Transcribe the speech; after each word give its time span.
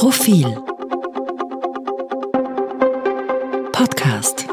Profil 0.00 0.46
Podcast 3.70 4.48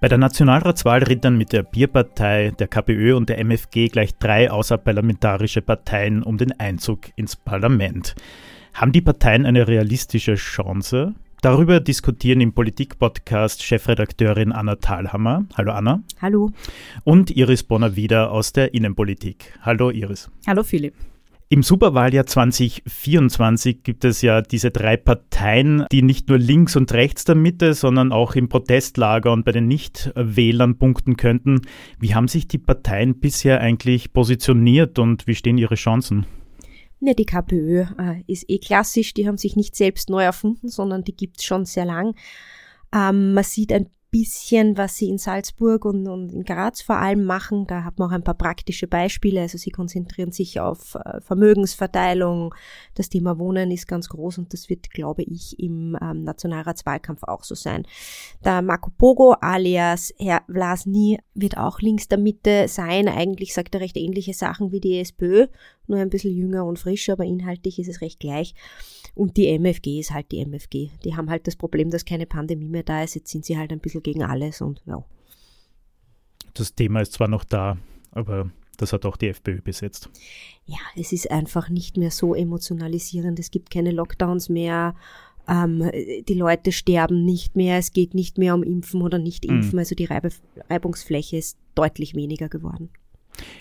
Bei 0.00 0.08
der 0.08 0.16
Nationalratswahl 0.16 1.02
rittern 1.02 1.36
mit 1.36 1.52
der 1.52 1.62
Bierpartei, 1.62 2.52
der 2.58 2.68
KPÖ 2.68 3.16
und 3.16 3.28
der 3.28 3.38
MFG 3.44 3.88
gleich 3.88 4.14
drei 4.14 4.50
außerparlamentarische 4.50 5.60
Parteien 5.60 6.22
um 6.22 6.38
den 6.38 6.58
Einzug 6.58 7.00
ins 7.16 7.36
Parlament. 7.36 8.14
Haben 8.72 8.92
die 8.92 9.02
Parteien 9.02 9.44
eine 9.44 9.68
realistische 9.68 10.36
Chance? 10.36 11.14
Darüber 11.42 11.80
diskutieren 11.80 12.40
im 12.40 12.54
Politik-Podcast 12.54 13.62
Chefredakteurin 13.62 14.52
Anna 14.52 14.76
Thalhammer. 14.76 15.44
Hallo 15.54 15.72
Anna. 15.72 16.02
Hallo. 16.22 16.50
Und 17.04 17.30
Iris 17.30 17.62
Bonner 17.62 17.94
wieder 17.94 18.30
aus 18.30 18.54
der 18.54 18.72
Innenpolitik. 18.72 19.52
Hallo 19.60 19.90
Iris. 19.90 20.30
Hallo 20.46 20.62
Philipp. 20.62 20.94
Im 21.52 21.62
Superwahljahr 21.62 22.24
2024 22.24 23.82
gibt 23.82 24.06
es 24.06 24.22
ja 24.22 24.40
diese 24.40 24.70
drei 24.70 24.96
Parteien, 24.96 25.84
die 25.92 26.00
nicht 26.00 26.30
nur 26.30 26.38
links 26.38 26.76
und 26.76 26.90
rechts 26.94 27.24
der 27.24 27.34
Mitte, 27.34 27.74
sondern 27.74 28.10
auch 28.10 28.36
im 28.36 28.48
Protestlager 28.48 29.30
und 29.30 29.44
bei 29.44 29.52
den 29.52 29.68
Nichtwählern 29.68 30.78
punkten 30.78 31.18
könnten. 31.18 31.60
Wie 32.00 32.14
haben 32.14 32.26
sich 32.26 32.48
die 32.48 32.56
Parteien 32.56 33.20
bisher 33.20 33.60
eigentlich 33.60 34.14
positioniert 34.14 34.98
und 34.98 35.26
wie 35.26 35.34
stehen 35.34 35.58
ihre 35.58 35.74
Chancen? 35.74 36.24
Ja, 37.00 37.12
die 37.12 37.26
KPÖ 37.26 37.82
äh, 37.98 38.22
ist 38.26 38.48
eh 38.48 38.58
klassisch, 38.58 39.12
die 39.12 39.28
haben 39.28 39.36
sich 39.36 39.54
nicht 39.54 39.76
selbst 39.76 40.08
neu 40.08 40.22
erfunden, 40.22 40.68
sondern 40.68 41.04
die 41.04 41.14
gibt's 41.14 41.44
schon 41.44 41.66
sehr 41.66 41.84
lang. 41.84 42.14
Ähm, 42.94 43.34
man 43.34 43.44
sieht 43.44 43.74
ein 43.74 43.90
bisschen, 44.12 44.76
was 44.76 44.96
sie 44.96 45.08
in 45.08 45.16
Salzburg 45.16 45.86
und, 45.86 46.06
und, 46.06 46.32
in 46.32 46.44
Graz 46.44 46.82
vor 46.82 46.96
allem 46.96 47.24
machen. 47.24 47.66
Da 47.66 47.82
hat 47.82 47.98
man 47.98 48.10
auch 48.10 48.12
ein 48.12 48.22
paar 48.22 48.36
praktische 48.36 48.86
Beispiele. 48.86 49.40
Also 49.40 49.56
sie 49.56 49.70
konzentrieren 49.70 50.30
sich 50.30 50.60
auf 50.60 50.94
äh, 50.94 51.20
Vermögensverteilung. 51.22 52.54
Das 52.94 53.08
Thema 53.08 53.38
Wohnen 53.38 53.70
ist 53.70 53.88
ganz 53.88 54.10
groß 54.10 54.38
und 54.38 54.52
das 54.52 54.68
wird, 54.68 54.90
glaube 54.90 55.22
ich, 55.22 55.58
im 55.58 55.96
ähm, 56.00 56.24
Nationalratswahlkampf 56.24 57.22
auch 57.24 57.42
so 57.42 57.54
sein. 57.54 57.86
Der 58.44 58.60
Marco 58.60 58.90
Pogo 58.90 59.32
alias 59.40 60.12
Herr 60.18 60.42
Vlasny 60.46 61.18
wird 61.34 61.56
auch 61.56 61.80
links 61.80 62.06
der 62.06 62.18
Mitte 62.18 62.68
sein. 62.68 63.08
Eigentlich 63.08 63.54
sagt 63.54 63.74
er 63.74 63.80
recht 63.80 63.96
ähnliche 63.96 64.34
Sachen 64.34 64.72
wie 64.72 64.80
die 64.80 65.00
SPÖ, 65.00 65.46
nur 65.86 65.98
ein 65.98 66.10
bisschen 66.10 66.34
jünger 66.34 66.64
und 66.64 66.78
frischer, 66.78 67.14
aber 67.14 67.24
inhaltlich 67.24 67.78
ist 67.78 67.88
es 67.88 68.00
recht 68.00 68.20
gleich. 68.20 68.54
Und 69.14 69.36
die 69.36 69.48
MFG 69.58 70.00
ist 70.00 70.12
halt 70.12 70.30
die 70.32 70.44
MFG. 70.44 70.90
Die 71.04 71.16
haben 71.16 71.28
halt 71.28 71.46
das 71.46 71.56
Problem, 71.56 71.90
dass 71.90 72.04
keine 72.04 72.26
Pandemie 72.26 72.68
mehr 72.68 72.82
da 72.82 73.02
ist. 73.02 73.14
Jetzt 73.14 73.30
sind 73.30 73.44
sie 73.44 73.58
halt 73.58 73.72
ein 73.72 73.80
bisschen 73.80 74.02
gegen 74.02 74.22
alles 74.22 74.60
und 74.60 74.82
ja. 74.86 75.04
Das 76.54 76.74
Thema 76.74 77.00
ist 77.00 77.14
zwar 77.14 77.28
noch 77.28 77.44
da, 77.44 77.78
aber 78.10 78.50
das 78.76 78.92
hat 78.92 79.06
auch 79.06 79.16
die 79.16 79.28
FPÖ 79.28 79.60
besetzt. 79.60 80.10
Ja, 80.66 80.78
es 80.96 81.12
ist 81.12 81.30
einfach 81.30 81.68
nicht 81.68 81.96
mehr 81.96 82.10
so 82.10 82.34
emotionalisierend. 82.34 83.38
Es 83.38 83.50
gibt 83.50 83.70
keine 83.70 83.90
Lockdowns 83.90 84.48
mehr. 84.48 84.94
Ähm, 85.48 85.90
die 86.28 86.34
Leute 86.34 86.72
sterben 86.72 87.24
nicht 87.24 87.56
mehr. 87.56 87.78
Es 87.78 87.92
geht 87.92 88.14
nicht 88.14 88.38
mehr 88.38 88.54
um 88.54 88.62
Impfen 88.62 89.02
oder 89.02 89.18
nicht 89.18 89.44
mhm. 89.44 89.56
Impfen. 89.56 89.72
Mhm. 89.74 89.78
Also 89.78 89.94
die 89.94 90.08
Reibungsfläche 90.68 91.36
ist 91.36 91.58
deutlich 91.74 92.14
weniger 92.14 92.48
geworden. 92.48 92.90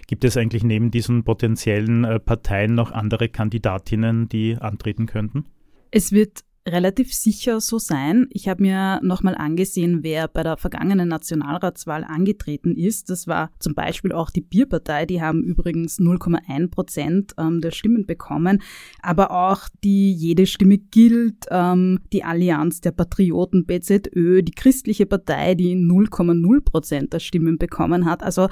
Gibt 0.07 0.23
es 0.23 0.37
eigentlich 0.37 0.63
neben 0.63 0.91
diesen 0.91 1.23
potenziellen 1.23 2.03
äh, 2.03 2.19
Parteien 2.19 2.75
noch 2.75 2.91
andere 2.91 3.29
Kandidatinnen, 3.29 4.29
die 4.29 4.57
antreten 4.57 5.05
könnten? 5.05 5.45
Es 5.91 6.11
wird 6.11 6.43
relativ 6.67 7.13
sicher 7.13 7.59
so 7.59 7.79
sein. 7.79 8.27
Ich 8.29 8.47
habe 8.47 8.61
mir 8.61 8.99
nochmal 9.01 9.35
angesehen, 9.35 10.03
wer 10.03 10.27
bei 10.27 10.43
der 10.43 10.57
vergangenen 10.57 11.09
Nationalratswahl 11.09 12.03
angetreten 12.03 12.75
ist. 12.75 13.09
Das 13.09 13.27
war 13.27 13.49
zum 13.59 13.73
Beispiel 13.73 14.11
auch 14.11 14.29
die 14.29 14.41
Bierpartei, 14.41 15.05
die 15.05 15.21
haben 15.21 15.43
übrigens 15.43 15.99
0,1 15.99 16.69
Prozent 16.69 17.33
ähm, 17.37 17.61
der 17.61 17.71
Stimmen 17.71 18.05
bekommen. 18.05 18.61
Aber 19.01 19.31
auch 19.31 19.69
die 19.83 20.13
Jede 20.13 20.45
Stimme 20.45 20.77
gilt, 20.77 21.45
ähm, 21.49 21.99
die 22.13 22.23
Allianz 22.23 22.81
der 22.81 22.91
Patrioten 22.91 23.65
BZÖ, 23.65 24.43
die 24.43 24.53
christliche 24.53 25.07
Partei, 25.07 25.55
die 25.55 25.75
0,0 25.75 26.61
Prozent 26.61 27.13
der 27.13 27.19
Stimmen 27.19 27.57
bekommen 27.57 28.05
hat. 28.05 28.21
Also 28.21 28.49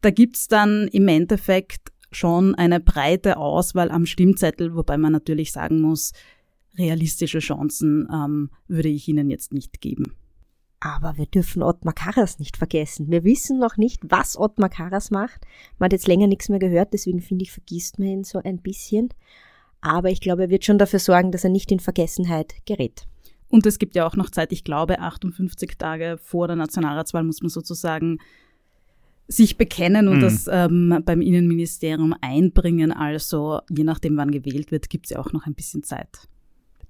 da 0.00 0.10
gibt's 0.10 0.48
dann 0.48 0.88
im 0.88 1.08
Endeffekt 1.08 1.92
schon 2.12 2.54
eine 2.54 2.80
breite 2.80 3.36
Auswahl 3.36 3.90
am 3.90 4.06
Stimmzettel, 4.06 4.74
wobei 4.74 4.96
man 4.96 5.12
natürlich 5.12 5.52
sagen 5.52 5.80
muss, 5.80 6.12
realistische 6.76 7.38
Chancen 7.38 8.08
ähm, 8.12 8.50
würde 8.68 8.88
ich 8.88 9.06
Ihnen 9.08 9.30
jetzt 9.30 9.52
nicht 9.52 9.80
geben. 9.80 10.14
Aber 10.80 11.18
wir 11.18 11.26
dürfen 11.26 11.62
Ottmar 11.62 11.92
Karas 11.92 12.38
nicht 12.38 12.56
vergessen. 12.56 13.10
Wir 13.10 13.22
wissen 13.22 13.58
noch 13.58 13.76
nicht, 13.76 14.00
was 14.08 14.38
Ottmar 14.38 14.70
Karas 14.70 15.10
macht. 15.10 15.42
Man 15.78 15.86
hat 15.86 15.92
jetzt 15.92 16.08
länger 16.08 16.26
nichts 16.26 16.48
mehr 16.48 16.58
gehört, 16.58 16.94
deswegen 16.94 17.20
finde 17.20 17.42
ich, 17.42 17.52
vergisst 17.52 17.98
man 17.98 18.08
ihn 18.08 18.24
so 18.24 18.40
ein 18.42 18.62
bisschen. 18.62 19.10
Aber 19.82 20.10
ich 20.10 20.20
glaube, 20.20 20.44
er 20.44 20.50
wird 20.50 20.64
schon 20.64 20.78
dafür 20.78 20.98
sorgen, 20.98 21.32
dass 21.32 21.44
er 21.44 21.50
nicht 21.50 21.70
in 21.70 21.80
Vergessenheit 21.80 22.54
gerät. 22.64 23.06
Und 23.48 23.66
es 23.66 23.78
gibt 23.78 23.94
ja 23.94 24.06
auch 24.06 24.16
noch 24.16 24.30
Zeit, 24.30 24.52
ich 24.52 24.64
glaube, 24.64 25.00
58 25.00 25.76
Tage 25.76 26.18
vor 26.22 26.46
der 26.46 26.56
Nationalratswahl 26.56 27.24
muss 27.24 27.42
man 27.42 27.50
sozusagen 27.50 28.18
sich 29.30 29.56
bekennen 29.56 30.08
und 30.08 30.18
mhm. 30.18 30.22
das 30.22 30.48
ähm, 30.50 31.02
beim 31.04 31.22
Innenministerium 31.22 32.14
einbringen. 32.20 32.92
Also 32.92 33.60
je 33.70 33.84
nachdem, 33.84 34.16
wann 34.16 34.30
gewählt 34.30 34.72
wird, 34.72 34.90
gibt 34.90 35.06
es 35.06 35.10
ja 35.10 35.18
auch 35.18 35.32
noch 35.32 35.46
ein 35.46 35.54
bisschen 35.54 35.82
Zeit. 35.82 36.28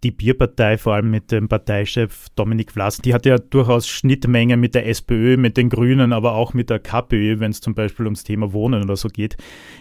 Die 0.03 0.11
Bierpartei, 0.11 0.79
vor 0.79 0.95
allem 0.95 1.11
mit 1.11 1.31
dem 1.31 1.49
Parteichef 1.49 2.29
Dominik 2.35 2.73
Vlass, 2.73 2.97
die 2.97 3.13
hat 3.13 3.27
ja 3.27 3.37
durchaus 3.37 3.87
Schnittmengen 3.87 4.59
mit 4.59 4.75
der 4.75 4.87
SPÖ, 4.87 5.37
mit 5.37 5.59
den 5.59 5.69
Grünen, 5.69 6.15
aber 6.15 6.33
auch 6.33 6.55
mit 6.55 6.71
der 6.71 6.79
KPÖ, 6.79 7.39
wenn 7.39 7.51
es 7.51 7.61
zum 7.61 7.75
Beispiel 7.75 8.07
ums 8.07 8.25
Thema 8.25 8.55
Wohnen 8.55 8.83
oder 8.83 8.97
so 8.97 9.09
geht. 9.09 9.37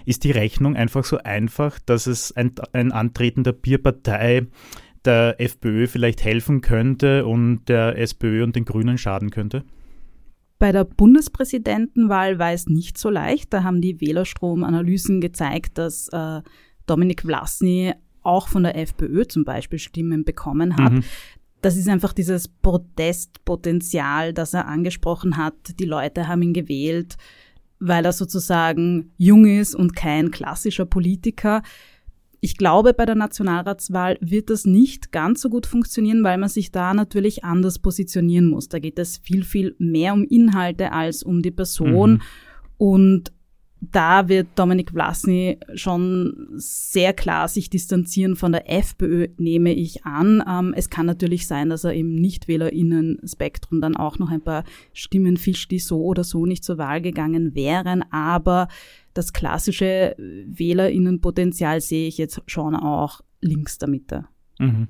Ist 0.05 0.25
die 0.25 0.31
Rechnung 0.31 0.75
einfach 0.75 1.05
so 1.05 1.19
einfach, 1.19 1.79
dass 1.85 2.05
es 2.05 2.33
ein, 2.33 2.51
ein 2.73 2.91
Antreten 2.91 3.45
der 3.45 3.53
Bierpartei 3.53 4.47
der 5.05 5.39
FPÖ 5.39 5.87
vielleicht 5.87 6.25
helfen 6.25 6.59
könnte 6.59 7.25
und 7.25 7.69
der 7.69 7.97
SPÖ 7.97 8.43
und 8.43 8.57
den 8.57 8.65
Grünen 8.65 8.97
schaden 8.97 9.29
könnte? 9.29 9.63
Bei 10.59 10.73
der 10.73 10.83
Bundespräsidentenwahl 10.83 12.37
war 12.37 12.51
es 12.51 12.67
nicht 12.67 12.97
so 12.97 13.09
leicht. 13.09 13.53
Da 13.53 13.63
haben 13.63 13.79
die 13.79 14.01
Wählerstromanalysen 14.01 15.21
gezeigt, 15.21 15.77
dass 15.77 16.09
äh, 16.09 16.41
Dominik 16.85 17.21
Vlasny 17.21 17.93
auch 18.23 18.49
von 18.49 18.63
der 18.63 18.77
FPÖ 18.77 19.25
zum 19.25 19.45
Beispiel 19.45 19.79
Stimmen 19.79 20.25
bekommen 20.25 20.75
hat. 20.75 20.91
Mhm. 20.91 21.03
Das 21.61 21.77
ist 21.77 21.87
einfach 21.87 22.11
dieses 22.11 22.47
Protestpotenzial, 22.47 24.33
das 24.33 24.53
er 24.53 24.67
angesprochen 24.67 25.37
hat. 25.37 25.55
Die 25.79 25.85
Leute 25.85 26.27
haben 26.27 26.41
ihn 26.41 26.53
gewählt, 26.53 27.15
weil 27.79 28.05
er 28.05 28.13
sozusagen 28.13 29.11
jung 29.17 29.45
ist 29.45 29.75
und 29.75 29.95
kein 29.95 30.29
klassischer 30.29 30.85
Politiker. 30.85 31.61
Ich 32.41 32.57
glaube, 32.57 32.93
bei 32.93 33.05
der 33.05 33.15
Nationalratswahl 33.15 34.17
wird 34.21 34.49
das 34.49 34.65
nicht 34.65 35.11
ganz 35.11 35.41
so 35.41 35.49
gut 35.49 35.65
funktionieren, 35.65 36.23
weil 36.23 36.37
man 36.37 36.49
sich 36.49 36.71
da 36.71 36.93
natürlich 36.93 37.43
anders 37.43 37.79
positionieren 37.79 38.47
muss. 38.47 38.69
Da 38.69 38.79
geht 38.79 38.97
es 38.97 39.17
viel, 39.17 39.43
viel 39.43 39.75
mehr 39.77 40.13
um 40.13 40.23
Inhalte 40.23 40.91
als 40.91 41.23
um 41.23 41.41
die 41.41 41.51
Person. 41.51 42.11
Mhm. 42.11 42.21
Und 42.77 43.33
da 43.81 44.27
wird 44.27 44.47
Dominik 44.55 44.91
Vlasny 44.91 45.57
schon 45.73 46.47
sehr 46.55 47.13
klar 47.13 47.47
sich 47.47 47.69
distanzieren 47.69 48.35
von 48.35 48.51
der 48.51 48.69
FPÖ, 48.69 49.29
nehme 49.37 49.73
ich 49.73 50.05
an. 50.05 50.43
Ähm, 50.47 50.73
es 50.75 50.89
kann 50.89 51.05
natürlich 51.05 51.47
sein, 51.47 51.69
dass 51.69 51.85
er 51.85 51.93
im 51.93 52.15
Nichtwählerinnen-Spektrum 52.15 53.79
dann 53.79 53.95
auch 53.95 54.19
noch 54.19 54.31
ein 54.31 54.41
paar 54.41 54.65
Stimmen 54.93 55.37
fischt, 55.37 55.71
die 55.71 55.79
so 55.79 56.03
oder 56.03 56.25
so 56.25 56.45
nicht 56.45 56.63
zur 56.63 56.77
Wahl 56.77 57.01
gegangen 57.01 57.55
wären. 57.55 58.03
Aber 58.11 58.67
das 59.19 59.33
klassische 59.33 60.15
Wählerinnenpotenzial 60.17 61.81
sehe 61.81 62.07
ich 62.07 62.17
jetzt 62.17 62.41
schon 62.47 62.75
auch 62.75 63.19
links 63.41 63.77
der 63.77 63.89
Mitte. 63.89 64.25
Mhm. 64.59 64.87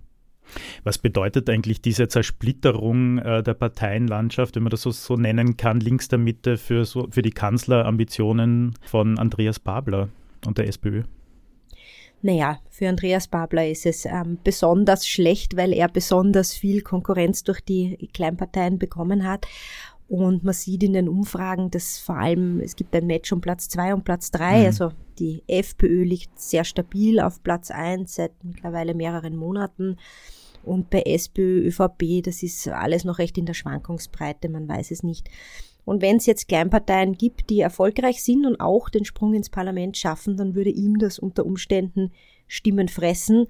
Was 0.83 0.97
bedeutet 0.97 1.49
eigentlich 1.49 1.81
diese 1.81 2.07
Zersplitterung 2.07 3.19
äh, 3.19 3.43
der 3.43 3.53
Parteienlandschaft, 3.53 4.55
wenn 4.55 4.63
man 4.63 4.71
das 4.71 4.83
so, 4.83 4.91
so, 4.91 5.15
nennen 5.15 5.57
kann, 5.57 5.79
links 5.79 6.07
der 6.07 6.19
Mitte 6.19 6.57
für, 6.57 6.85
so, 6.85 7.07
für 7.11 7.21
die 7.21 7.31
Kanzlerambitionen 7.31 8.73
von 8.83 9.17
Andreas 9.19 9.59
Babler 9.59 10.09
und 10.45 10.57
der 10.57 10.67
SPÖ? 10.67 11.03
Naja, 12.21 12.59
für 12.69 12.89
Andreas 12.89 13.27
Babler 13.27 13.67
ist 13.67 13.85
es 13.85 14.05
ähm, 14.05 14.39
besonders 14.43 15.07
schlecht, 15.07 15.55
weil 15.55 15.71
er 15.71 15.87
besonders 15.87 16.53
viel 16.53 16.81
Konkurrenz 16.81 17.43
durch 17.43 17.61
die 17.61 18.09
Kleinparteien 18.13 18.77
bekommen 18.77 19.25
hat. 19.25 19.47
Und 20.09 20.43
man 20.43 20.55
sieht 20.55 20.81
in 20.81 20.93
den 20.93 21.07
Umfragen, 21.07 21.69
dass 21.69 21.99
vor 21.99 22.17
allem, 22.17 22.61
es 22.61 22.75
gibt 22.75 22.95
ein 22.95 23.05
Match 23.05 23.31
um 23.31 23.41
Platz 23.41 23.69
zwei 23.69 23.93
und 23.93 24.03
Platz 24.03 24.31
drei. 24.31 24.61
Mhm. 24.61 24.65
Also 24.65 24.91
die 25.19 25.43
FPÖ 25.47 26.03
liegt 26.03 26.39
sehr 26.39 26.63
stabil 26.63 27.19
auf 27.19 27.43
Platz 27.43 27.69
eins 27.69 28.15
seit 28.15 28.31
mittlerweile 28.43 28.95
mehreren 28.95 29.35
Monaten. 29.35 29.97
Und 30.63 30.89
bei 30.89 31.03
SPÖ, 31.03 31.67
ÖVP, 31.67 32.23
das 32.23 32.41
ist 32.41 32.67
alles 32.67 33.05
noch 33.05 33.19
recht 33.19 33.37
in 33.37 33.45
der 33.45 33.53
Schwankungsbreite, 33.53 34.49
man 34.49 34.67
weiß 34.67 34.91
es 34.91 35.03
nicht. 35.03 35.29
Und 35.85 36.01
wenn 36.01 36.17
es 36.17 36.25
jetzt 36.25 36.47
Kleinparteien 36.47 37.13
gibt, 37.13 37.49
die 37.49 37.61
erfolgreich 37.61 38.23
sind 38.23 38.45
und 38.45 38.59
auch 38.59 38.89
den 38.89 39.05
Sprung 39.05 39.33
ins 39.33 39.49
Parlament 39.49 39.95
schaffen, 39.95 40.37
dann 40.37 40.53
würde 40.53 40.69
ihm 40.69 40.97
das 40.99 41.17
unter 41.19 41.45
Umständen 41.45 42.11
Stimmen 42.47 42.89
fressen. 42.89 43.47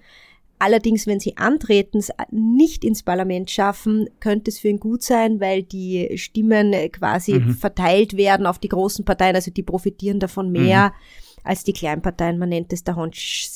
Allerdings, 0.60 1.08
wenn 1.08 1.20
sie 1.20 1.38
antreten, 1.38 2.04
nicht 2.32 2.84
ins 2.84 3.04
Parlament 3.04 3.50
schaffen, 3.50 4.10
könnte 4.20 4.52
es 4.52 4.60
für 4.60 4.68
ihn 4.68 4.80
gut 4.80 5.04
sein, 5.04 5.40
weil 5.40 5.64
die 5.64 6.18
Stimmen 6.18 6.74
quasi 6.92 7.36
mhm. 7.36 7.56
verteilt 7.56 8.18
werden 8.18 8.46
auf 8.46 8.60
die 8.60 8.70
großen 8.70 9.06
Parteien, 9.06 9.36
also 9.36 9.52
die 9.52 9.64
profitieren 9.64 10.20
davon 10.20 10.52
mehr. 10.52 10.90
Mhm 10.90 11.30
als 11.44 11.64
die 11.64 11.74
Kleinparteien. 11.74 12.38
Man 12.38 12.50
nennt 12.50 12.74
es 12.74 12.84
der 12.84 12.96
Honsches 12.96 13.54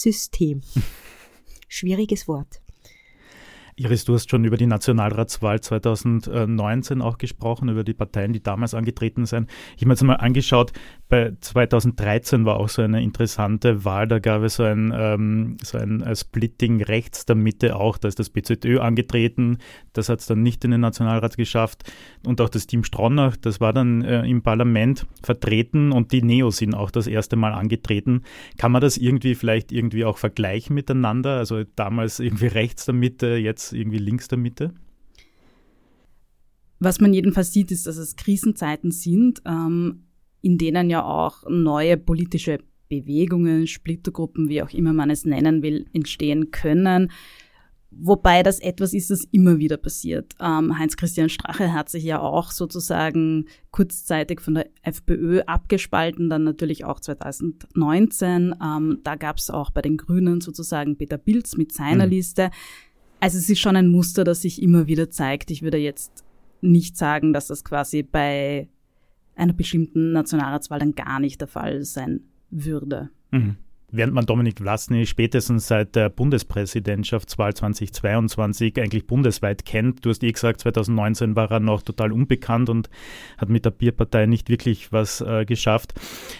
System. 0.00 0.60
Schwieriges 1.68 2.28
Wort. 2.28 2.60
Iris, 3.78 4.04
du 4.04 4.14
hast 4.14 4.28
schon 4.28 4.44
über 4.44 4.56
die 4.56 4.66
Nationalratswahl 4.66 5.60
2019 5.60 7.00
auch 7.00 7.16
gesprochen, 7.16 7.68
über 7.68 7.84
die 7.84 7.94
Parteien, 7.94 8.32
die 8.32 8.42
damals 8.42 8.74
angetreten 8.74 9.24
sind. 9.24 9.48
Ich 9.76 9.82
habe 9.82 9.86
mir 9.86 9.92
jetzt 9.92 10.02
mal 10.02 10.14
angeschaut, 10.14 10.72
bei 11.08 11.32
2013 11.40 12.44
war 12.44 12.58
auch 12.58 12.68
so 12.68 12.82
eine 12.82 13.00
interessante 13.02 13.84
Wahl, 13.84 14.08
da 14.08 14.18
gab 14.18 14.42
es 14.42 14.56
so 14.56 14.64
ein, 14.64 14.92
ähm, 14.94 15.56
so 15.62 15.78
ein 15.78 16.02
äh, 16.02 16.14
Splitting 16.14 16.82
rechts 16.82 17.24
der 17.24 17.36
Mitte 17.36 17.76
auch, 17.76 17.98
da 17.98 18.08
ist 18.08 18.18
das 18.18 18.30
BZÖ 18.30 18.80
angetreten, 18.80 19.58
das 19.92 20.08
hat 20.08 20.20
es 20.20 20.26
dann 20.26 20.42
nicht 20.42 20.64
in 20.64 20.72
den 20.72 20.80
Nationalrat 20.80 21.36
geschafft 21.36 21.90
und 22.26 22.40
auch 22.40 22.48
das 22.48 22.66
Team 22.66 22.82
Stronach, 22.82 23.36
das 23.36 23.60
war 23.60 23.72
dann 23.72 24.02
äh, 24.02 24.26
im 24.26 24.42
Parlament 24.42 25.06
vertreten 25.22 25.92
und 25.92 26.10
die 26.10 26.22
Neo 26.22 26.50
sind 26.50 26.74
auch 26.74 26.90
das 26.90 27.06
erste 27.06 27.36
Mal 27.36 27.54
angetreten. 27.54 28.24
Kann 28.58 28.72
man 28.72 28.82
das 28.82 28.96
irgendwie 28.96 29.36
vielleicht 29.36 29.70
irgendwie 29.70 30.04
auch 30.04 30.18
vergleichen 30.18 30.74
miteinander? 30.74 31.38
Also 31.38 31.62
damals 31.76 32.18
irgendwie 32.18 32.48
rechts 32.48 32.84
der 32.84 32.94
Mitte, 32.94 33.36
jetzt 33.36 33.67
irgendwie 33.72 33.98
links 33.98 34.28
der 34.28 34.38
Mitte? 34.38 34.74
Was 36.80 37.00
man 37.00 37.12
jedenfalls 37.12 37.52
sieht, 37.52 37.70
ist, 37.70 37.86
dass 37.86 37.96
es 37.96 38.16
Krisenzeiten 38.16 38.90
sind, 38.90 39.42
ähm, 39.44 40.04
in 40.42 40.58
denen 40.58 40.90
ja 40.90 41.04
auch 41.04 41.44
neue 41.48 41.96
politische 41.96 42.58
Bewegungen, 42.88 43.66
Splittergruppen, 43.66 44.48
wie 44.48 44.62
auch 44.62 44.70
immer 44.70 44.92
man 44.92 45.10
es 45.10 45.24
nennen 45.24 45.62
will, 45.62 45.86
entstehen 45.92 46.50
können. 46.50 47.10
Wobei 47.90 48.42
das 48.42 48.60
etwas 48.60 48.92
ist, 48.92 49.10
das 49.10 49.24
immer 49.32 49.58
wieder 49.58 49.78
passiert. 49.78 50.34
Ähm, 50.40 50.78
Heinz-Christian 50.78 51.30
Strache 51.30 51.72
hat 51.72 51.88
sich 51.88 52.04
ja 52.04 52.20
auch 52.20 52.50
sozusagen 52.50 53.46
kurzzeitig 53.70 54.40
von 54.40 54.54
der 54.54 54.68
FPÖ 54.82 55.40
abgespalten, 55.46 56.28
dann 56.28 56.44
natürlich 56.44 56.84
auch 56.84 57.00
2019. 57.00 58.54
Ähm, 58.62 59.00
da 59.04 59.16
gab 59.16 59.38
es 59.38 59.48
auch 59.48 59.70
bei 59.70 59.80
den 59.80 59.96
Grünen 59.96 60.42
sozusagen 60.42 60.98
Peter 60.98 61.16
Pilz 61.16 61.56
mit 61.56 61.72
seiner 61.72 62.04
mhm. 62.04 62.12
Liste. 62.12 62.50
Also 63.20 63.38
es 63.38 63.50
ist 63.50 63.60
schon 63.60 63.76
ein 63.76 63.88
Muster, 63.88 64.24
das 64.24 64.42
sich 64.42 64.62
immer 64.62 64.86
wieder 64.86 65.10
zeigt. 65.10 65.50
Ich 65.50 65.62
würde 65.62 65.78
jetzt 65.78 66.24
nicht 66.60 66.96
sagen, 66.96 67.32
dass 67.32 67.48
das 67.48 67.64
quasi 67.64 68.02
bei 68.02 68.68
einer 69.34 69.52
bestimmten 69.52 70.12
Nationalratswahl 70.12 70.78
dann 70.80 70.94
gar 70.94 71.20
nicht 71.20 71.40
der 71.40 71.48
Fall 71.48 71.84
sein 71.84 72.20
würde. 72.50 73.10
Mhm. 73.30 73.56
Während 73.90 74.12
man 74.12 74.26
Dominik 74.26 74.58
Vlasny 74.58 75.06
spätestens 75.06 75.66
seit 75.66 75.96
der 75.96 76.10
Bundespräsidentschaftswahl 76.10 77.54
2022 77.54 78.78
eigentlich 78.78 79.06
bundesweit 79.06 79.64
kennt, 79.64 80.04
du 80.04 80.10
hast 80.10 80.22
eh 80.22 80.30
gesagt, 80.30 80.60
2019 80.60 81.36
war 81.36 81.50
er 81.50 81.60
noch 81.60 81.80
total 81.80 82.12
unbekannt 82.12 82.68
und 82.68 82.90
hat 83.38 83.48
mit 83.48 83.64
der 83.64 83.70
Bierpartei 83.70 84.26
nicht 84.26 84.50
wirklich 84.50 84.92
was 84.92 85.22
äh, 85.22 85.46
geschafft, 85.46 85.94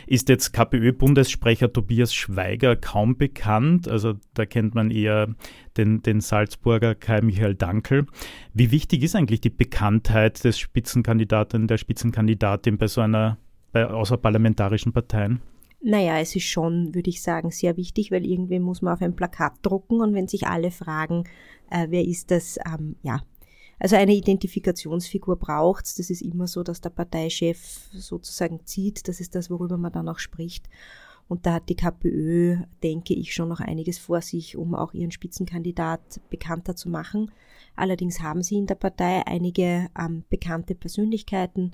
ist 0.07 0.29
jetzt 0.29 0.53
KPÖ-Bundessprecher 0.53 1.73
Tobias 1.73 2.13
Schweiger 2.13 2.77
kaum 2.77 3.17
bekannt. 3.17 3.89
Also 3.89 4.17
da 4.35 4.45
kennt 4.45 4.75
man 4.75 4.91
eher 4.91 5.35
den, 5.79 6.03
den 6.03 6.21
Salzburger 6.21 6.95
Kai 6.95 7.23
Michael 7.23 7.55
Dankel. 7.55 8.05
Wie 8.53 8.71
wichtig 8.73 9.03
ist 9.03 9.17
eigentlich 9.17 9.41
die 9.41 9.49
Bekanntheit 9.49 10.45
des 10.45 10.59
Spitzenkandidaten, 10.59 11.67
der 11.67 11.79
Spitzenkandidatin 11.79 12.77
bei 12.77 12.89
so 12.89 13.01
einer, 13.01 13.39
bei 13.73 13.87
außerparlamentarischen 13.87 14.93
Parteien? 14.93 15.41
Naja, 15.81 16.19
es 16.19 16.35
ist 16.35 16.45
schon, 16.45 16.95
würde 16.95 17.11
ich 17.11 17.23
sagen, 17.23 17.51
sehr 17.51 17.77
wichtig, 17.77 18.11
weil 18.11 18.27
irgendwie 18.27 18.59
muss 18.59 18.83
man 18.83 18.95
auf 18.95 19.03
ein 19.03 19.15
Plakat 19.15 19.55
drucken 19.63 20.01
und 20.01 20.13
wenn 20.13 20.27
sich 20.27 20.47
alle 20.47 20.71
fragen, 20.73 21.25
äh, 21.71 21.87
wer 21.91 22.05
ist 22.05 22.31
das, 22.31 22.59
ähm, 22.67 22.97
ja. 23.03 23.23
Also 23.81 23.95
eine 23.95 24.15
Identifikationsfigur 24.15 25.37
braucht 25.37 25.85
es. 25.85 25.95
Das 25.95 26.11
ist 26.11 26.21
immer 26.21 26.49
so, 26.49 26.65
dass 26.65 26.81
der 26.81 26.91
Parteichef 26.91 27.89
sozusagen 27.93 28.67
zieht. 28.67 29.07
Das 29.07 29.21
ist 29.21 29.37
das, 29.37 29.51
worüber 29.51 29.77
man 29.77 29.93
dann 29.93 30.09
auch 30.09 30.19
spricht. 30.19 30.69
Und 31.29 31.45
da 31.45 31.55
hat 31.55 31.69
die 31.69 31.77
KPÖ, 31.77 32.57
denke 32.83 33.13
ich, 33.13 33.35
schon 33.35 33.51
noch 33.51 33.61
einiges 33.61 33.99
vor 33.99 34.23
sich, 34.23 34.57
um 34.57 34.75
auch 34.75 34.95
ihren 34.95 35.11
Spitzenkandidat 35.11 36.21
bekannter 36.31 36.75
zu 36.75 36.89
machen. 36.89 37.31
Allerdings 37.77 38.23
haben 38.23 38.43
sie 38.43 38.57
in 38.57 38.67
der 38.67 38.77
Partei 38.77 39.23
einige 39.27 39.89
ähm, 39.99 40.25
bekannte 40.31 40.75
Persönlichkeiten, 40.75 41.73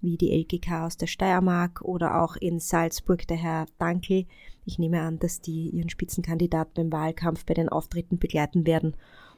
wie 0.00 0.16
die 0.16 0.32
LGK 0.32 0.84
aus 0.84 0.96
der 0.96 1.08
Steiermark 1.08 1.82
oder 1.82 2.22
auch 2.22 2.36
in 2.36 2.60
Salzburg 2.60 3.26
der 3.26 3.36
Herr 3.36 3.66
Dankel. 3.78 4.26
Ich 4.64 4.78
nehme 4.78 5.00
an, 5.00 5.18
dass 5.18 5.40
die 5.40 5.70
ihren 5.70 5.90
Spitzenkandidaten 5.90 6.72
beim 6.74 6.92
Wahlkampf 6.92 7.44
bei 7.44 7.54
den 7.54 7.68
Auftritten 7.68 8.18
begleiten 8.18 8.66
werden 8.66 8.94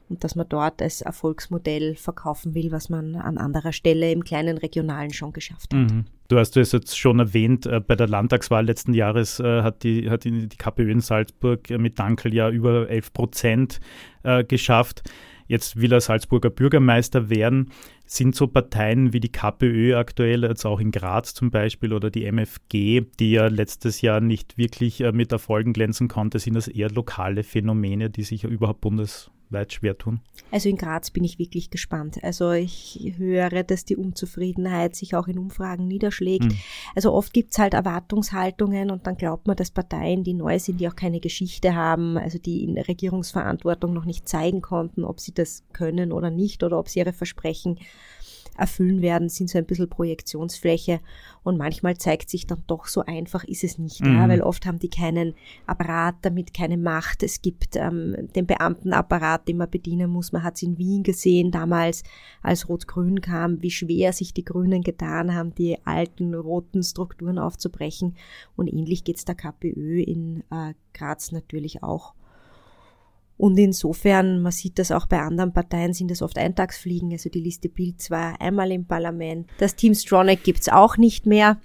und 0.09 0.23
dass 0.23 0.35
man 0.35 0.47
dort 0.47 0.81
als 0.81 1.01
Erfolgsmodell 1.01 1.95
verkaufen 1.95 2.53
will, 2.53 2.71
was 2.71 2.89
man 2.89 3.15
an 3.15 3.37
anderer 3.37 3.73
Stelle 3.73 4.11
im 4.11 4.23
kleinen 4.23 4.57
Regionalen 4.57 5.13
schon 5.13 5.33
geschafft 5.33 5.73
hat. 5.73 5.91
Mhm. 5.91 6.05
Du 6.27 6.39
hast 6.39 6.57
es 6.57 6.71
jetzt 6.71 6.97
schon 6.97 7.19
erwähnt, 7.19 7.65
äh, 7.65 7.79
bei 7.79 7.95
der 7.95 8.07
Landtagswahl 8.07 8.65
letzten 8.65 8.93
Jahres 8.93 9.39
äh, 9.39 9.61
hat, 9.61 9.83
die, 9.83 10.09
hat 10.09 10.23
die 10.23 10.47
KPÖ 10.47 10.91
in 10.91 11.01
Salzburg 11.01 11.69
mit 11.69 11.99
Dankel 11.99 12.33
ja 12.33 12.49
über 12.49 12.89
11 12.89 13.13
Prozent 13.13 13.79
äh, 14.23 14.43
geschafft. 14.43 15.03
Jetzt 15.47 15.79
will 15.79 15.93
er 15.93 16.01
Salzburger 16.01 16.49
Bürgermeister 16.49 17.29
werden. 17.29 17.71
Sind 18.07 18.35
so 18.35 18.47
Parteien 18.47 19.13
wie 19.13 19.19
die 19.19 19.31
KPÖ 19.31 19.95
aktuell, 19.95 20.43
jetzt 20.43 20.65
auch 20.65 20.79
in 20.79 20.91
Graz 20.91 21.33
zum 21.33 21.51
Beispiel, 21.51 21.93
oder 21.93 22.09
die 22.09 22.25
MFG, 22.25 23.01
die 23.19 23.31
ja 23.31 23.47
letztes 23.47 24.01
Jahr 24.01 24.21
nicht 24.21 24.57
wirklich 24.57 25.01
äh, 25.01 25.11
mit 25.11 25.31
Erfolgen 25.31 25.73
glänzen 25.73 26.07
konnte, 26.07 26.39
sind 26.39 26.55
das 26.55 26.67
eher 26.67 26.89
lokale 26.89 27.43
Phänomene, 27.43 28.09
die 28.09 28.23
sich 28.23 28.43
überhaupt 28.43 28.81
bundes, 28.81 29.31
weit 29.49 29.73
schwer 29.73 29.97
tun? 29.97 30.21
Also 30.51 30.69
in 30.69 30.77
Graz 30.77 31.11
bin 31.11 31.23
ich 31.23 31.39
wirklich 31.39 31.69
gespannt. 31.69 32.23
Also 32.23 32.51
ich 32.51 33.13
höre, 33.17 33.63
dass 33.63 33.85
die 33.85 33.95
Unzufriedenheit 33.95 34.95
sich 34.95 35.15
auch 35.15 35.27
in 35.27 35.37
Umfragen 35.37 35.87
niederschlägt. 35.87 36.45
Mhm. 36.45 36.57
Also 36.95 37.13
oft 37.13 37.33
gibt's 37.33 37.57
halt 37.57 37.73
Erwartungshaltungen 37.73 38.91
und 38.91 39.07
dann 39.07 39.17
glaubt 39.17 39.47
man, 39.47 39.55
dass 39.55 39.71
Parteien, 39.71 40.23
die 40.23 40.33
neu 40.33 40.59
sind, 40.59 40.79
die 40.79 40.87
auch 40.87 40.95
keine 40.95 41.19
Geschichte 41.19 41.75
haben, 41.75 42.17
also 42.17 42.37
die 42.37 42.63
in 42.63 42.75
der 42.75 42.87
Regierungsverantwortung 42.87 43.93
noch 43.93 44.05
nicht 44.05 44.27
zeigen 44.27 44.61
konnten, 44.61 45.03
ob 45.03 45.19
sie 45.19 45.33
das 45.33 45.63
können 45.73 46.11
oder 46.11 46.29
nicht 46.29 46.63
oder 46.63 46.79
ob 46.79 46.89
sie 46.89 46.99
ihre 46.99 47.13
Versprechen 47.13 47.79
erfüllen 48.57 49.01
werden, 49.01 49.29
sind 49.29 49.49
so 49.49 49.57
ein 49.57 49.65
bisschen 49.65 49.89
Projektionsfläche. 49.89 50.99
Und 51.43 51.57
manchmal 51.57 51.97
zeigt 51.97 52.29
sich 52.29 52.47
dann 52.47 52.63
doch, 52.67 52.87
so 52.87 53.01
einfach 53.05 53.43
ist 53.43 53.63
es 53.63 53.77
nicht, 53.77 54.01
mhm. 54.01 54.15
ja, 54.15 54.27
weil 54.27 54.41
oft 54.41 54.65
haben 54.65 54.79
die 54.79 54.89
keinen 54.89 55.35
Apparat, 55.67 56.15
damit 56.21 56.53
keine 56.53 56.77
Macht. 56.77 57.21
Es 57.21 57.41
gibt 57.41 57.75
ähm, 57.75 58.15
den 58.35 58.47
Beamtenapparat, 58.47 59.47
den 59.47 59.57
man 59.57 59.69
bedienen 59.69 60.09
muss. 60.09 60.31
Man 60.31 60.43
hat 60.43 60.55
es 60.55 60.63
in 60.63 60.77
Wien 60.77 61.03
gesehen, 61.03 61.51
damals, 61.51 62.03
als 62.41 62.67
Rot-Grün 62.67 63.21
kam, 63.21 63.61
wie 63.61 63.71
schwer 63.71 64.13
sich 64.13 64.33
die 64.33 64.45
Grünen 64.45 64.81
getan 64.81 65.35
haben, 65.35 65.53
die 65.53 65.77
alten 65.85 66.33
roten 66.33 66.83
Strukturen 66.83 67.37
aufzubrechen. 67.37 68.15
Und 68.55 68.67
ähnlich 68.67 69.03
geht 69.03 69.17
es 69.17 69.25
der 69.25 69.35
KPÖ 69.35 70.01
in 70.01 70.43
äh, 70.51 70.73
Graz 70.93 71.31
natürlich 71.31 71.83
auch. 71.83 72.13
Und 73.37 73.57
insofern, 73.57 74.41
man 74.41 74.51
sieht 74.51 74.79
das 74.79 74.91
auch 74.91 75.07
bei 75.07 75.19
anderen 75.19 75.51
Parteien, 75.51 75.93
sind 75.93 76.09
das 76.09 76.21
oft 76.21 76.37
Eintagsfliegen. 76.37 77.11
Also 77.11 77.29
die 77.29 77.41
Liste 77.41 77.67
Bild 77.67 78.09
war 78.09 78.39
einmal 78.39 78.71
im 78.71 78.85
Parlament. 78.85 79.49
Das 79.57 79.75
Team 79.75 79.93
Stronach 79.93 80.41
gibt's 80.41 80.69
auch 80.69 80.97
nicht 80.97 81.25
mehr. 81.25 81.59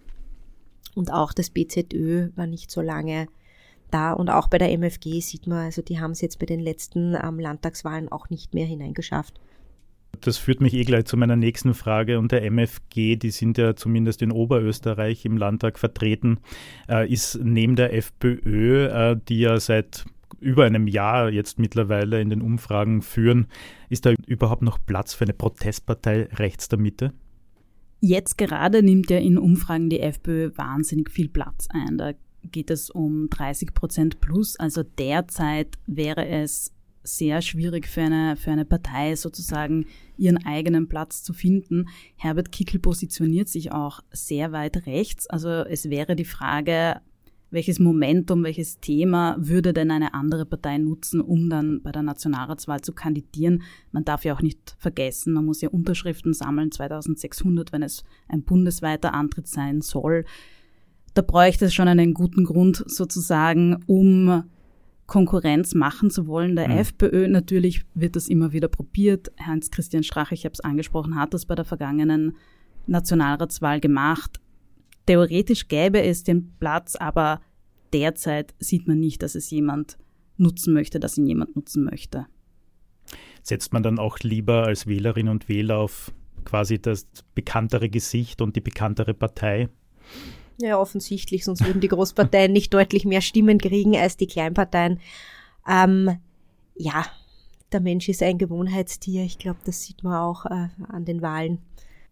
Und 0.95 1.12
auch 1.12 1.33
das 1.33 1.50
BZÖ 1.50 2.31
war 2.35 2.47
nicht 2.47 2.71
so 2.71 2.81
lange 2.81 3.29
da. 3.91 4.12
Und 4.12 4.31
auch 4.31 4.49
bei 4.49 4.59
der 4.59 4.73
MFG 4.73 5.21
sieht 5.21 5.47
man, 5.47 5.67
also 5.67 5.83
die 5.83 6.00
haben 6.00 6.11
es 6.11 6.21
jetzt 6.21 6.41
bei 6.41 6.47
den 6.47 6.61
letzten 6.61 7.15
ähm, 7.15 7.39
Landtagswahlen 7.39 8.11
auch 8.11 8.31
nicht 8.31 8.53
mehr 8.53 8.67
hineingeschafft. 8.67 9.41
Das 10.21 10.39
führt 10.39 10.61
mich 10.61 10.75
eh 10.75 10.83
gleich 10.83 11.05
zu 11.05 11.17
meiner 11.17 11.37
nächsten 11.37 11.73
Frage. 11.75 12.19
Und 12.19 12.33
der 12.33 12.43
MFG, 12.50 13.15
die 13.15 13.31
sind 13.31 13.59
ja 13.59 13.77
zumindest 13.77 14.23
in 14.23 14.33
Oberösterreich 14.33 15.25
im 15.25 15.37
Landtag 15.37 15.79
vertreten, 15.79 16.41
äh, 16.89 17.11
ist 17.11 17.39
neben 17.41 17.77
der 17.77 17.95
FPÖ, 17.95 18.87
äh, 18.87 19.17
die 19.29 19.39
ja 19.39 19.61
seit 19.61 20.05
über 20.40 20.64
einem 20.64 20.87
Jahr 20.87 21.30
jetzt 21.30 21.59
mittlerweile 21.59 22.20
in 22.20 22.30
den 22.30 22.42
Umfragen 22.42 23.02
führen. 23.02 23.47
Ist 23.88 24.06
da 24.06 24.14
überhaupt 24.26 24.62
noch 24.62 24.78
Platz 24.85 25.14
für 25.14 25.25
eine 25.25 25.35
Protestpartei 25.35 26.28
rechts 26.32 26.68
der 26.68 26.78
Mitte? 26.78 27.12
Jetzt 28.00 28.38
gerade 28.38 28.82
nimmt 28.82 29.11
ja 29.11 29.18
in 29.18 29.38
Umfragen 29.38 29.90
die 29.90 30.00
FPÖ 30.00 30.50
wahnsinnig 30.56 31.11
viel 31.11 31.28
Platz 31.28 31.68
ein. 31.70 31.99
Da 31.99 32.12
geht 32.50 32.70
es 32.70 32.88
um 32.90 33.28
30 33.28 33.75
Prozent 33.75 34.20
plus. 34.20 34.56
Also 34.56 34.82
derzeit 34.82 35.78
wäre 35.87 36.26
es 36.26 36.73
sehr 37.02 37.42
schwierig 37.42 37.87
für 37.87 38.02
eine, 38.02 38.37
für 38.37 38.50
eine 38.50 38.64
Partei 38.64 39.16
sozusagen 39.16 39.87
ihren 40.16 40.44
eigenen 40.44 40.88
Platz 40.88 41.23
zu 41.23 41.32
finden. 41.32 41.88
Herbert 42.16 42.52
Kickel 42.52 42.78
positioniert 42.78 43.49
sich 43.49 43.73
auch 43.73 44.00
sehr 44.11 44.52
weit 44.52 44.87
rechts. 44.87 45.26
Also 45.26 45.49
es 45.49 45.88
wäre 45.88 46.16
die 46.16 46.25
Frage, 46.25 47.00
welches 47.50 47.80
Momentum, 47.80 48.45
welches 48.45 48.80
Thema 48.80 49.37
würde 49.38 49.73
denn 49.73 49.90
eine 49.90 50.14
andere 50.14 50.47
Partei 50.47 50.78
nutzen, 50.78 51.21
um 51.21 51.50
dann 51.50 51.83
bei 51.83 51.90
der 51.90 52.02
Nationalratswahl 52.02 52.80
zu 52.80 52.92
kandidieren. 52.92 53.62
Man 53.90 54.04
darf 54.04 54.25
ja 54.25 54.35
auch 54.35 54.42
nicht 54.42 54.76
vergessen, 54.78 55.33
man 55.33 55.45
muss 55.45 55.61
ja 55.61 55.69
Unterschriften 55.69 56.33
sammeln, 56.33 56.71
2600, 56.71 57.73
wenn 57.73 57.83
es 57.83 58.04
ein 58.28 58.42
bundesweiter 58.42 59.14
Antritt 59.14 59.49
sein 59.49 59.80
soll. 59.80 60.25
Da 61.14 61.23
bräuchte 61.23 61.64
es 61.66 61.75
schon 61.75 61.88
einen 61.88 62.14
guten 62.14 62.45
Grund 62.45 62.85
sozusagen, 62.87 63.83
um 63.87 64.45
Konkurrenz 65.07 65.75
machen 65.75 66.11
zu 66.11 66.28
wollen. 66.28 66.54
Der 66.54 66.69
mhm. 66.69 66.78
FPÖ 66.78 67.26
natürlich 67.26 67.85
wird 67.95 68.14
das 68.14 68.28
immer 68.28 68.52
wieder 68.52 68.69
probiert. 68.69 69.33
Heinz-Christian 69.45 70.04
Strache, 70.04 70.35
ich 70.35 70.45
habe 70.45 70.52
es 70.52 70.61
angesprochen, 70.61 71.16
hat 71.16 71.35
das 71.35 71.47
bei 71.47 71.57
der 71.57 71.64
vergangenen 71.64 72.37
Nationalratswahl 72.87 73.80
gemacht 73.80 74.40
theoretisch 75.07 75.69
gäbe 75.69 76.02
es 76.02 76.23
den 76.23 76.52
Platz, 76.59 76.97
aber 76.97 77.40
derzeit 77.92 78.54
sieht 78.59 78.87
man 78.87 79.00
nicht, 79.00 79.23
dass 79.23 79.35
es 79.35 79.50
jemand 79.50 79.99
nutzen 80.37 80.73
möchte, 80.73 81.00
dass 81.00 81.19
ihn 81.19 81.26
jemand 81.26 81.57
nutzen 81.57 81.85
möchte. 81.85 82.26
Setzt 83.42 83.73
man 83.73 83.83
dann 83.83 83.99
auch 83.99 84.19
lieber 84.21 84.64
als 84.64 84.87
Wählerin 84.87 85.28
und 85.28 85.49
Wähler 85.49 85.78
auf 85.78 86.12
quasi 86.45 86.80
das 86.80 87.07
bekanntere 87.35 87.88
Gesicht 87.88 88.40
und 88.40 88.57
die 88.57 88.61
bekanntere 88.61 89.14
Partei? 89.14 89.69
Ja, 90.61 90.78
offensichtlich, 90.78 91.45
sonst 91.45 91.64
würden 91.64 91.80
die 91.80 91.88
Großparteien 91.88 92.52
nicht 92.52 92.73
deutlich 92.75 93.04
mehr 93.04 93.23
Stimmen 93.23 93.59
kriegen 93.59 93.97
als 93.97 94.16
die 94.16 94.26
Kleinparteien. 94.26 95.00
Ähm, 95.66 96.19
ja, 96.76 97.07
der 97.73 97.80
Mensch 97.80 98.09
ist 98.09 98.23
ein 98.23 98.38
Gewohnheitstier. 98.38 99.25
Ich 99.25 99.38
glaube, 99.38 99.61
das 99.64 99.83
sieht 99.83 100.02
man 100.02 100.14
auch 100.14 100.47
äh, 100.47 100.69
an 100.88 101.04
den 101.04 101.23
Wahlen. 101.23 101.59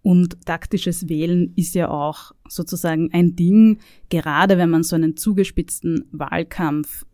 Und 0.02 0.44
taktisches 0.46 1.08
Wählen 1.08 1.52
ist 1.56 1.74
ja 1.74 1.90
auch 1.90 2.32
sozusagen 2.48 3.10
ein 3.12 3.36
Ding, 3.36 3.78
gerade 4.08 4.56
wenn 4.56 4.70
man 4.70 4.82
so 4.82 4.96
einen 4.96 5.16
zugespitzten 5.16 6.06
Wahlkampf 6.12 7.04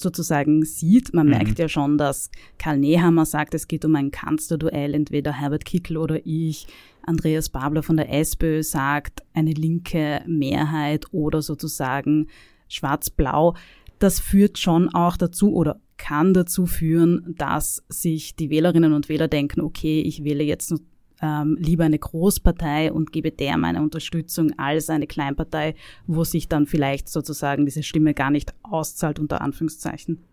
sozusagen 0.00 0.64
sieht. 0.64 1.12
Man 1.12 1.26
mhm. 1.26 1.32
merkt 1.32 1.58
ja 1.58 1.68
schon, 1.68 1.98
dass 1.98 2.30
Karl 2.58 2.78
Nehammer 2.78 3.26
sagt, 3.26 3.54
es 3.54 3.68
geht 3.68 3.84
um 3.84 3.94
ein 3.96 4.10
Kanzlerduell, 4.10 4.94
entweder 4.94 5.32
Herbert 5.32 5.64
Kickl 5.64 5.96
oder 5.96 6.24
ich. 6.24 6.66
Andreas 7.02 7.48
Babler 7.48 7.82
von 7.82 7.96
der 7.96 8.12
SPÖ 8.12 8.62
sagt, 8.62 9.22
eine 9.32 9.52
linke 9.52 10.22
Mehrheit 10.26 11.06
oder 11.12 11.42
sozusagen 11.42 12.28
schwarz-blau. 12.68 13.54
Das 13.98 14.20
führt 14.20 14.58
schon 14.58 14.88
auch 14.94 15.16
dazu 15.16 15.54
oder 15.54 15.80
kann 15.96 16.32
dazu 16.32 16.66
führen, 16.66 17.34
dass 17.36 17.82
sich 17.88 18.36
die 18.36 18.50
Wählerinnen 18.50 18.92
und 18.92 19.08
Wähler 19.08 19.26
denken, 19.26 19.60
okay, 19.60 20.00
ich 20.00 20.22
wähle 20.22 20.44
jetzt 20.44 20.72
ähm, 21.22 21.56
lieber 21.60 21.84
eine 21.84 21.98
Großpartei 21.98 22.92
und 22.92 23.12
gebe 23.12 23.30
der 23.30 23.56
meine 23.56 23.82
Unterstützung 23.82 24.52
als 24.58 24.90
eine 24.90 25.06
Kleinpartei, 25.06 25.74
wo 26.06 26.24
sich 26.24 26.48
dann 26.48 26.66
vielleicht 26.66 27.08
sozusagen 27.08 27.64
diese 27.64 27.82
Stimme 27.82 28.14
gar 28.14 28.30
nicht 28.30 28.54
auszahlt, 28.62 29.18
unter 29.18 29.40
Anführungszeichen. 29.40 30.24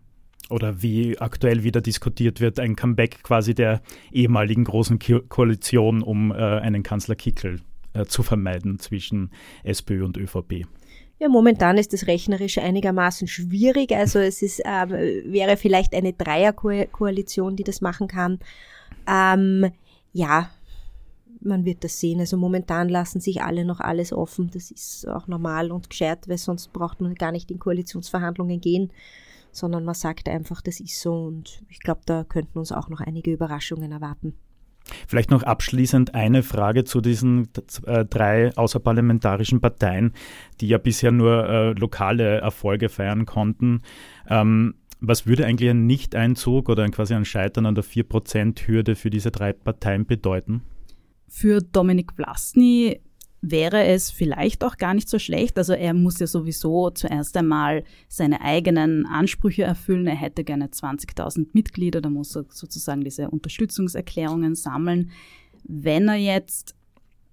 Oder 0.49 0.81
wie 0.81 1.17
aktuell 1.17 1.63
wieder 1.63 1.81
diskutiert 1.81 2.39
wird, 2.39 2.59
ein 2.59 2.75
Comeback 2.75 3.23
quasi 3.23 3.55
der 3.55 3.81
ehemaligen 4.11 4.63
großen 4.63 4.99
Koalition, 5.27 6.03
um 6.03 6.31
äh, 6.31 6.35
einen 6.35 6.83
Kanzler 6.83 7.15
Kickel 7.15 7.61
äh, 7.93 8.05
zu 8.05 8.21
vermeiden 8.21 8.77
zwischen 8.77 9.31
SPÖ 9.63 10.05
und 10.05 10.17
ÖVP. 10.17 10.65
Ja, 11.17 11.29
momentan 11.29 11.77
ist 11.77 11.93
das 11.93 12.07
rechnerisch 12.07 12.57
einigermaßen 12.57 13.27
schwierig. 13.27 13.93
Also 13.93 14.19
es 14.19 14.41
ist, 14.41 14.61
ähm, 14.65 14.89
wäre 14.89 15.55
vielleicht 15.57 15.95
eine 15.95 16.13
Dreierkoalition, 16.13 17.55
die 17.55 17.63
das 17.63 17.79
machen 17.81 18.07
kann. 18.07 18.39
Ähm, 19.07 19.71
ja, 20.11 20.49
man 21.45 21.65
wird 21.65 21.83
das 21.83 21.99
sehen. 21.99 22.19
Also 22.19 22.37
momentan 22.37 22.89
lassen 22.89 23.19
sich 23.19 23.41
alle 23.41 23.65
noch 23.65 23.79
alles 23.79 24.11
offen. 24.13 24.49
Das 24.51 24.71
ist 24.71 25.07
auch 25.07 25.27
normal 25.27 25.71
und 25.71 25.89
gescheit, 25.89 26.27
weil 26.27 26.37
sonst 26.37 26.73
braucht 26.73 27.01
man 27.01 27.15
gar 27.15 27.31
nicht 27.31 27.51
in 27.51 27.59
Koalitionsverhandlungen 27.59 28.61
gehen, 28.61 28.91
sondern 29.51 29.85
man 29.85 29.95
sagt 29.95 30.27
einfach, 30.27 30.61
das 30.61 30.79
ist 30.79 30.99
so. 30.99 31.13
Und 31.13 31.63
ich 31.69 31.79
glaube, 31.79 32.01
da 32.05 32.23
könnten 32.23 32.59
uns 32.59 32.71
auch 32.71 32.89
noch 32.89 33.01
einige 33.01 33.31
Überraschungen 33.31 33.91
erwarten. 33.91 34.33
Vielleicht 35.07 35.31
noch 35.31 35.43
abschließend 35.43 36.13
eine 36.13 36.43
Frage 36.43 36.83
zu 36.83 37.01
diesen 37.01 37.49
äh, 37.85 38.05
drei 38.05 38.55
außerparlamentarischen 38.55 39.59
Parteien, 39.59 40.13
die 40.61 40.67
ja 40.67 40.77
bisher 40.77 41.11
nur 41.11 41.49
äh, 41.49 41.71
lokale 41.71 42.39
Erfolge 42.39 42.89
feiern 42.89 43.25
konnten. 43.25 43.81
Ähm, 44.29 44.75
was 45.01 45.25
würde 45.25 45.45
eigentlich 45.45 45.69
ein 45.69 45.87
Nicht-Einzug 45.87 46.69
oder 46.69 46.83
ein, 46.83 46.91
quasi 46.91 47.13
ein 47.13 47.25
Scheitern 47.25 47.65
an 47.65 47.75
der 47.75 47.83
4%-Hürde 47.83 48.95
für 48.95 49.09
diese 49.09 49.31
drei 49.31 49.53
Parteien 49.53 50.05
bedeuten? 50.05 50.61
Für 51.27 51.61
Dominik 51.61 52.13
Vlasny 52.13 53.01
wäre 53.41 53.85
es 53.85 54.11
vielleicht 54.11 54.63
auch 54.63 54.77
gar 54.77 54.93
nicht 54.93 55.09
so 55.09 55.19
schlecht. 55.19 55.57
Also 55.57 55.73
er 55.73 55.93
muss 55.93 56.19
ja 56.19 56.27
sowieso 56.27 56.89
zuerst 56.89 57.37
einmal 57.37 57.83
seine 58.07 58.41
eigenen 58.41 59.05
Ansprüche 59.05 59.63
erfüllen. 59.63 60.07
Er 60.07 60.15
hätte 60.15 60.43
gerne 60.43 60.67
20.000 60.67 61.47
Mitglieder, 61.53 62.01
da 62.01 62.09
muss 62.09 62.35
er 62.35 62.45
sozusagen 62.49 63.03
diese 63.03 63.29
Unterstützungserklärungen 63.29 64.55
sammeln. 64.55 65.11
Wenn 65.63 66.07
er 66.07 66.15
jetzt 66.15 66.75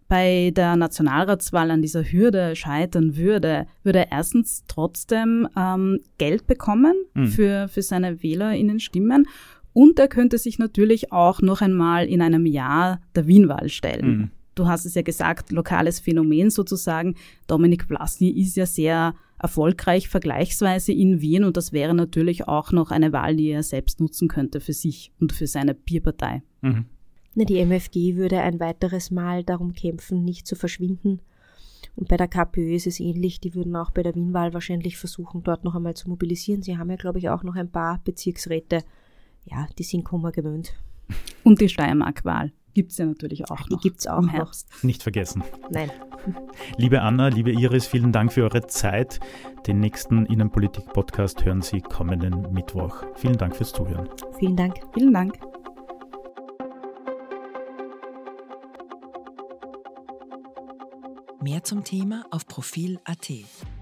bei 0.08 0.52
der 0.54 0.76
Nationalratswahl 0.76 1.70
an 1.70 1.80
dieser 1.80 2.04
Hürde 2.04 2.54
scheitern 2.54 3.16
würde, 3.16 3.66
würde 3.82 4.00
er 4.00 4.12
erstens 4.12 4.64
trotzdem 4.68 5.48
ähm, 5.56 6.00
Geld 6.18 6.46
bekommen 6.46 6.94
mhm. 7.14 7.28
für, 7.28 7.68
für 7.68 7.80
seine 7.80 8.22
WählerInnen-Stimmen 8.22 9.26
und 9.72 9.98
er 9.98 10.08
könnte 10.08 10.38
sich 10.38 10.58
natürlich 10.58 11.12
auch 11.12 11.40
noch 11.40 11.60
einmal 11.60 12.06
in 12.06 12.20
einem 12.20 12.46
Jahr 12.46 13.00
der 13.14 13.26
Wienwahl 13.26 13.68
stellen. 13.68 14.06
Mhm. 14.06 14.30
Du 14.54 14.66
hast 14.66 14.84
es 14.84 14.94
ja 14.94 15.02
gesagt, 15.02 15.50
lokales 15.50 16.00
Phänomen 16.00 16.50
sozusagen. 16.50 17.14
Dominik 17.46 17.84
Vlasny 17.84 18.28
ist 18.28 18.56
ja 18.56 18.66
sehr 18.66 19.14
erfolgreich 19.38 20.08
vergleichsweise 20.08 20.92
in 20.92 21.20
Wien 21.20 21.44
und 21.44 21.56
das 21.56 21.72
wäre 21.72 21.94
natürlich 21.94 22.46
auch 22.48 22.70
noch 22.70 22.90
eine 22.90 23.12
Wahl, 23.12 23.36
die 23.36 23.48
er 23.48 23.62
selbst 23.62 23.98
nutzen 23.98 24.28
könnte 24.28 24.60
für 24.60 24.74
sich 24.74 25.10
und 25.20 25.32
für 25.32 25.46
seine 25.46 25.74
Bierpartei. 25.74 26.42
Mhm. 26.60 26.84
Die 27.34 27.58
MFG 27.58 28.16
würde 28.16 28.40
ein 28.40 28.60
weiteres 28.60 29.10
Mal 29.10 29.42
darum 29.42 29.72
kämpfen, 29.72 30.22
nicht 30.22 30.46
zu 30.46 30.54
verschwinden. 30.54 31.20
Und 31.96 32.08
bei 32.08 32.16
der 32.16 32.28
KPÖ 32.28 32.74
ist 32.74 32.86
es 32.86 33.00
ähnlich. 33.00 33.40
Die 33.40 33.54
würden 33.54 33.74
auch 33.74 33.90
bei 33.90 34.02
der 34.02 34.14
Wienwahl 34.14 34.52
wahrscheinlich 34.52 34.98
versuchen, 34.98 35.42
dort 35.42 35.64
noch 35.64 35.74
einmal 35.74 35.94
zu 35.94 36.08
mobilisieren. 36.08 36.62
Sie 36.62 36.76
haben 36.76 36.90
ja, 36.90 36.96
glaube 36.96 37.18
ich, 37.18 37.30
auch 37.30 37.42
noch 37.42 37.56
ein 37.56 37.70
paar 37.70 38.00
Bezirksräte 38.04 38.84
ja, 39.44 39.66
die 39.78 39.82
sind 39.82 40.04
Kummer 40.04 40.32
gewöhnt. 40.32 40.74
Und 41.44 41.60
die 41.60 41.68
Steiermark-Wahl 41.68 42.52
gibt 42.74 42.92
es 42.92 42.98
ja 42.98 43.06
natürlich 43.06 43.50
auch 43.50 43.68
noch. 43.68 43.80
Die 43.80 43.88
gibt 43.88 44.00
es 44.00 44.06
auch 44.06 44.18
im 44.18 44.28
Herbst. 44.28 44.68
Noch. 44.70 44.82
Nicht 44.84 45.02
vergessen. 45.02 45.42
Nein. 45.70 45.90
Liebe 46.76 47.02
Anna, 47.02 47.28
liebe 47.28 47.50
Iris, 47.50 47.86
vielen 47.86 48.12
Dank 48.12 48.32
für 48.32 48.44
eure 48.44 48.66
Zeit. 48.66 49.20
Den 49.66 49.80
nächsten 49.80 50.26
Innenpolitik-Podcast 50.26 51.44
hören 51.44 51.62
Sie 51.62 51.80
kommenden 51.80 52.52
Mittwoch. 52.52 53.02
Vielen 53.16 53.36
Dank 53.36 53.56
fürs 53.56 53.72
Zuhören. 53.72 54.08
Vielen 54.38 54.56
Dank. 54.56 54.76
Vielen 54.94 55.12
Dank. 55.12 55.38
Mehr 61.42 61.64
zum 61.64 61.82
Thema 61.82 62.24
auf 62.30 62.46
Profil.at. 62.46 63.81